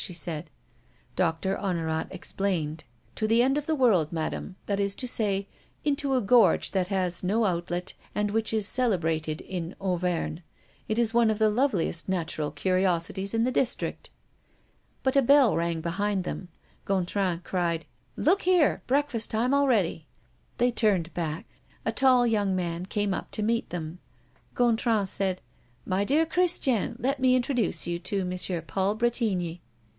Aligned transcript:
she 0.07 0.13
said. 0.13 0.49
Doctor 1.15 1.55
Honorat 1.57 2.07
replied: 2.11 2.85
"To 3.13 3.27
the 3.27 3.43
End 3.43 3.55
of 3.55 3.67
the 3.67 3.75
World, 3.75 4.11
Madame; 4.11 4.55
that 4.65 4.79
is 4.79 4.95
to 4.95 5.07
say, 5.07 5.47
into 5.85 6.15
a 6.15 6.21
gorge 6.21 6.71
that 6.71 6.87
has 6.87 7.21
no 7.21 7.45
outlet 7.45 7.93
and 8.15 8.31
which 8.31 8.51
is 8.51 8.67
celebrated 8.67 9.41
in 9.41 9.75
Auvergne. 9.79 10.39
It 10.87 10.97
is 10.97 11.13
one 11.13 11.29
of 11.29 11.37
the 11.37 11.51
loveliest 11.51 12.09
natural 12.09 12.49
curiosities 12.49 13.35
in 13.35 13.43
the 13.43 13.51
district." 13.51 14.09
But 15.03 15.15
a 15.15 15.21
bell 15.21 15.55
rang 15.55 15.81
behind 15.81 16.23
them. 16.23 16.49
Gontran 16.85 17.43
cried: 17.43 17.85
"Look 18.15 18.41
here! 18.41 18.81
breakfast 18.87 19.29
time 19.29 19.53
already!" 19.53 20.07
They 20.57 20.71
turned 20.71 21.13
back. 21.13 21.45
A 21.85 21.91
tall, 21.91 22.25
young 22.25 22.55
man 22.55 22.87
came 22.87 23.13
up 23.13 23.29
to 23.33 23.43
meet 23.43 23.69
them. 23.69 23.99
Gontran 24.55 25.05
said: 25.07 25.43
"My 25.85 26.03
dear 26.03 26.25
Christiane, 26.25 26.95
let 26.97 27.19
me 27.19 27.35
introduce 27.35 27.83
to 27.83 27.91
you 27.91 28.21
M. 28.27 28.63
Paul 28.65 28.95
Bretigny." 28.95 29.61